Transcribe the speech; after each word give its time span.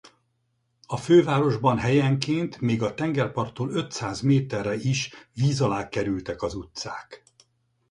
A 0.87 0.97
fővárosban 0.97 1.77
helyenként 1.77 2.61
még 2.61 2.81
a 2.81 2.93
tengerparttól 2.93 3.69
ötszáz 3.69 4.21
méterre 4.21 4.75
is 4.75 5.09
víz 5.33 5.61
alá 5.61 5.89
kerültek 5.89 6.41
az 6.41 6.53
utcák. 6.53 7.23